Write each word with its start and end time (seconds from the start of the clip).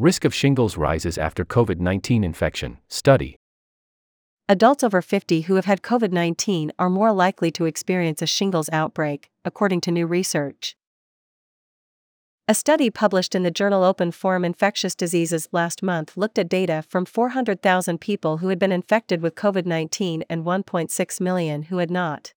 Risk 0.00 0.24
of 0.24 0.32
shingles 0.32 0.78
rises 0.78 1.18
after 1.18 1.44
COVID 1.44 1.78
19 1.78 2.24
infection. 2.24 2.78
Study. 2.88 3.36
Adults 4.48 4.82
over 4.82 5.02
50 5.02 5.42
who 5.42 5.56
have 5.56 5.66
had 5.66 5.82
COVID 5.82 6.10
19 6.10 6.72
are 6.78 6.88
more 6.88 7.12
likely 7.12 7.50
to 7.50 7.66
experience 7.66 8.22
a 8.22 8.26
shingles 8.26 8.70
outbreak, 8.72 9.28
according 9.44 9.82
to 9.82 9.90
new 9.90 10.06
research. 10.06 10.74
A 12.48 12.54
study 12.54 12.88
published 12.88 13.34
in 13.34 13.42
the 13.42 13.50
journal 13.50 13.84
Open 13.84 14.10
Forum 14.10 14.42
Infectious 14.42 14.94
Diseases 14.94 15.50
last 15.52 15.82
month 15.82 16.16
looked 16.16 16.38
at 16.38 16.48
data 16.48 16.82
from 16.88 17.04
400,000 17.04 18.00
people 18.00 18.38
who 18.38 18.48
had 18.48 18.58
been 18.58 18.72
infected 18.72 19.20
with 19.20 19.34
COVID 19.34 19.66
19 19.66 20.24
and 20.30 20.46
1.6 20.46 21.20
million 21.20 21.64
who 21.64 21.76
had 21.76 21.90
not. 21.90 22.32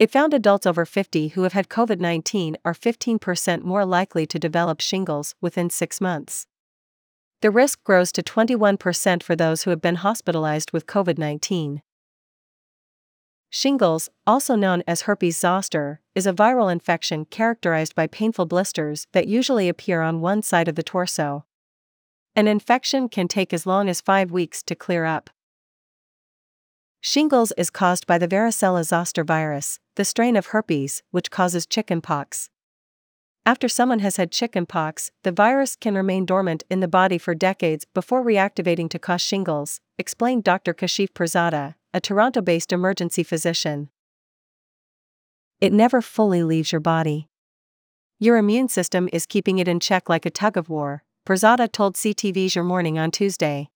It 0.00 0.10
found 0.10 0.34
adults 0.34 0.66
over 0.66 0.84
50 0.84 1.28
who 1.28 1.44
have 1.44 1.52
had 1.52 1.68
COVID 1.68 2.00
19 2.00 2.56
are 2.64 2.74
15% 2.74 3.62
more 3.62 3.84
likely 3.84 4.26
to 4.26 4.40
develop 4.40 4.80
shingles 4.80 5.36
within 5.40 5.70
six 5.70 6.00
months. 6.00 6.48
The 7.44 7.50
risk 7.50 7.84
grows 7.84 8.10
to 8.12 8.22
21% 8.22 9.22
for 9.22 9.36
those 9.36 9.64
who 9.64 9.70
have 9.70 9.82
been 9.82 9.96
hospitalized 9.96 10.72
with 10.72 10.86
COVID 10.86 11.18
19. 11.18 11.82
Shingles, 13.50 14.08
also 14.26 14.56
known 14.56 14.82
as 14.86 15.02
herpes 15.02 15.36
zoster, 15.36 16.00
is 16.14 16.26
a 16.26 16.32
viral 16.32 16.72
infection 16.72 17.26
characterized 17.26 17.94
by 17.94 18.06
painful 18.06 18.46
blisters 18.46 19.06
that 19.12 19.28
usually 19.28 19.68
appear 19.68 20.00
on 20.00 20.22
one 20.22 20.40
side 20.40 20.68
of 20.68 20.74
the 20.74 20.82
torso. 20.82 21.44
An 22.34 22.48
infection 22.48 23.10
can 23.10 23.28
take 23.28 23.52
as 23.52 23.66
long 23.66 23.90
as 23.90 24.00
five 24.00 24.30
weeks 24.30 24.62
to 24.62 24.74
clear 24.74 25.04
up. 25.04 25.28
Shingles 27.02 27.52
is 27.58 27.68
caused 27.68 28.06
by 28.06 28.16
the 28.16 28.26
varicella 28.26 28.86
zoster 28.86 29.22
virus, 29.22 29.80
the 29.96 30.06
strain 30.06 30.36
of 30.36 30.46
herpes, 30.46 31.02
which 31.10 31.30
causes 31.30 31.66
chickenpox. 31.66 32.48
After 33.46 33.68
someone 33.68 33.98
has 33.98 34.16
had 34.16 34.30
chickenpox, 34.30 35.10
the 35.22 35.30
virus 35.30 35.76
can 35.76 35.94
remain 35.94 36.24
dormant 36.24 36.64
in 36.70 36.80
the 36.80 36.88
body 36.88 37.18
for 37.18 37.34
decades 37.34 37.84
before 37.92 38.24
reactivating 38.24 38.88
to 38.88 38.98
cause 38.98 39.20
shingles, 39.20 39.82
explained 39.98 40.44
Dr. 40.44 40.72
Kashif 40.72 41.10
Pirzada, 41.12 41.74
a 41.92 42.00
Toronto 42.00 42.40
based 42.40 42.72
emergency 42.72 43.22
physician. 43.22 43.90
It 45.60 45.74
never 45.74 46.00
fully 46.00 46.42
leaves 46.42 46.72
your 46.72 46.80
body. 46.80 47.28
Your 48.18 48.38
immune 48.38 48.68
system 48.68 49.10
is 49.12 49.26
keeping 49.26 49.58
it 49.58 49.68
in 49.68 49.78
check 49.78 50.08
like 50.08 50.24
a 50.24 50.30
tug 50.30 50.56
of 50.56 50.70
war, 50.70 51.04
Pirzada 51.26 51.70
told 51.70 51.96
CTV's 51.96 52.54
Your 52.54 52.64
Morning 52.64 52.98
on 52.98 53.10
Tuesday. 53.10 53.68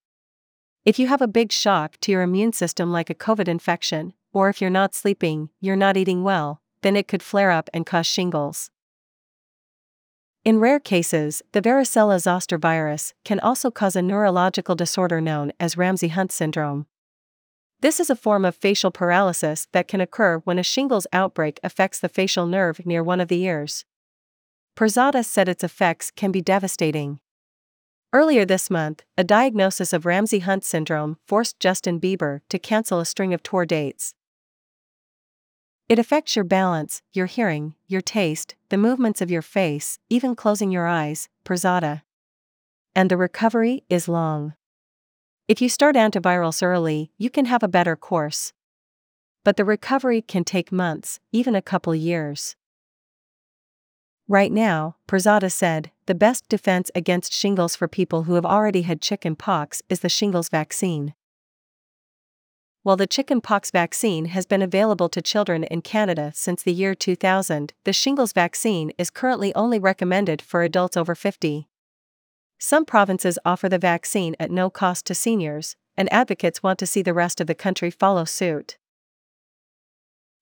If 0.86 0.98
you 0.98 1.08
have 1.08 1.20
a 1.20 1.28
big 1.28 1.52
shock 1.52 1.98
to 2.00 2.12
your 2.12 2.22
immune 2.22 2.54
system 2.54 2.90
like 2.90 3.10
a 3.10 3.14
COVID 3.14 3.48
infection, 3.48 4.14
or 4.32 4.48
if 4.48 4.62
you're 4.62 4.70
not 4.70 4.94
sleeping, 4.94 5.50
you're 5.60 5.76
not 5.76 5.98
eating 5.98 6.24
well, 6.24 6.62
then 6.80 6.96
it 6.96 7.06
could 7.06 7.22
flare 7.22 7.50
up 7.50 7.68
and 7.74 7.84
cause 7.84 8.06
shingles. 8.06 8.70
In 10.48 10.60
rare 10.60 10.80
cases, 10.80 11.42
the 11.52 11.60
varicella 11.60 12.18
zoster 12.18 12.56
virus 12.56 13.12
can 13.22 13.38
also 13.38 13.70
cause 13.70 13.94
a 13.94 14.00
neurological 14.00 14.74
disorder 14.74 15.20
known 15.20 15.52
as 15.60 15.76
Ramsay 15.76 16.08
Hunt 16.08 16.32
syndrome. 16.32 16.86
This 17.80 18.00
is 18.00 18.08
a 18.08 18.16
form 18.16 18.46
of 18.46 18.56
facial 18.56 18.90
paralysis 18.90 19.68
that 19.72 19.88
can 19.88 20.00
occur 20.00 20.38
when 20.44 20.58
a 20.58 20.62
shingles 20.62 21.06
outbreak 21.12 21.60
affects 21.62 22.00
the 22.00 22.08
facial 22.08 22.46
nerve 22.46 22.86
near 22.86 23.02
one 23.02 23.20
of 23.20 23.28
the 23.28 23.42
ears. 23.42 23.84
Pirzada 24.74 25.22
said 25.22 25.50
its 25.50 25.62
effects 25.62 26.10
can 26.10 26.32
be 26.32 26.40
devastating. 26.40 27.20
Earlier 28.14 28.46
this 28.46 28.70
month, 28.70 29.02
a 29.18 29.24
diagnosis 29.24 29.92
of 29.92 30.06
Ramsay 30.06 30.38
Hunt 30.38 30.64
syndrome 30.64 31.18
forced 31.26 31.60
Justin 31.60 32.00
Bieber 32.00 32.40
to 32.48 32.58
cancel 32.58 33.00
a 33.00 33.04
string 33.04 33.34
of 33.34 33.42
tour 33.42 33.66
dates. 33.66 34.14
It 35.88 35.98
affects 35.98 36.36
your 36.36 36.44
balance, 36.44 37.00
your 37.14 37.24
hearing, 37.24 37.74
your 37.86 38.02
taste, 38.02 38.54
the 38.68 38.76
movements 38.76 39.22
of 39.22 39.30
your 39.30 39.40
face, 39.40 39.98
even 40.10 40.36
closing 40.36 40.70
your 40.70 40.86
eyes, 40.86 41.30
Pirzada. 41.46 42.02
And 42.94 43.10
the 43.10 43.16
recovery 43.16 43.84
is 43.88 44.06
long. 44.06 44.52
If 45.46 45.62
you 45.62 45.70
start 45.70 45.96
antivirals 45.96 46.62
early, 46.62 47.10
you 47.16 47.30
can 47.30 47.46
have 47.46 47.62
a 47.62 47.68
better 47.68 47.96
course. 47.96 48.52
But 49.44 49.56
the 49.56 49.64
recovery 49.64 50.20
can 50.20 50.44
take 50.44 50.70
months, 50.70 51.20
even 51.32 51.54
a 51.54 51.62
couple 51.62 51.94
years. 51.94 52.54
Right 54.28 54.52
now, 54.52 54.96
Pirzada 55.08 55.50
said, 55.50 55.90
the 56.04 56.14
best 56.14 56.50
defense 56.50 56.90
against 56.94 57.32
shingles 57.32 57.74
for 57.74 57.88
people 57.88 58.24
who 58.24 58.34
have 58.34 58.44
already 58.44 58.82
had 58.82 59.00
chicken 59.00 59.36
pox 59.36 59.80
is 59.88 60.00
the 60.00 60.10
shingles 60.10 60.50
vaccine. 60.50 61.14
While 62.82 62.96
the 62.96 63.06
chickenpox 63.06 63.70
vaccine 63.70 64.26
has 64.26 64.46
been 64.46 64.62
available 64.62 65.08
to 65.10 65.20
children 65.20 65.64
in 65.64 65.82
Canada 65.82 66.32
since 66.34 66.62
the 66.62 66.72
year 66.72 66.94
2000, 66.94 67.72
the 67.84 67.92
shingles 67.92 68.32
vaccine 68.32 68.92
is 68.96 69.10
currently 69.10 69.54
only 69.54 69.78
recommended 69.78 70.40
for 70.40 70.62
adults 70.62 70.96
over 70.96 71.14
50. 71.14 71.68
Some 72.58 72.84
provinces 72.84 73.38
offer 73.44 73.68
the 73.68 73.78
vaccine 73.78 74.34
at 74.40 74.50
no 74.50 74.70
cost 74.70 75.06
to 75.06 75.14
seniors, 75.14 75.76
and 75.96 76.12
advocates 76.12 76.62
want 76.62 76.78
to 76.78 76.86
see 76.86 77.02
the 77.02 77.14
rest 77.14 77.40
of 77.40 77.46
the 77.46 77.54
country 77.54 77.90
follow 77.90 78.24
suit. 78.24 78.78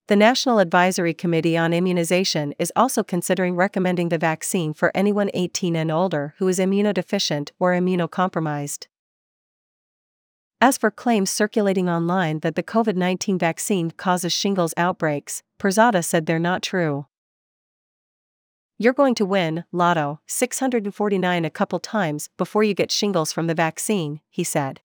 The 0.09 0.17
National 0.17 0.61
Advisory 0.61 1.15
Committee 1.15 1.57
on 1.57 1.73
Immunization 1.73 2.55
is 2.61 2.73
also 2.77 3.03
considering 3.03 3.57
recommending 3.57 4.09
the 4.09 4.19
vaccine 4.19 4.73
for 4.73 4.93
anyone 4.95 5.31
18 5.35 5.75
and 5.75 5.91
older 5.91 6.35
who 6.39 6.47
is 6.47 6.61
immunodeficient 6.61 7.51
or 7.59 7.73
immunocompromised. 7.73 8.87
As 10.59 10.79
for 10.79 10.91
claims 10.91 11.31
circulating 11.31 11.89
online 11.91 12.39
that 12.39 12.55
the 12.55 12.63
COVID 12.63 12.97
19 12.97 13.39
vaccine 13.39 13.91
causes 13.91 14.33
shingles 14.33 14.73
outbreaks, 14.79 15.43
Pirzada 15.59 16.03
said 16.03 16.25
they're 16.25 16.39
not 16.39 16.63
true. 16.63 17.07
You're 18.79 18.95
going 18.95 19.15
to 19.17 19.27
win, 19.27 19.65
Lotto, 19.71 20.21
649 20.27 21.45
a 21.45 21.51
couple 21.51 21.79
times 21.79 22.31
before 22.39 22.63
you 22.63 22.73
get 22.73 22.91
shingles 22.91 23.33
from 23.33 23.49
the 23.49 23.55
vaccine, 23.55 24.21
he 24.31 24.45
said. 24.45 24.81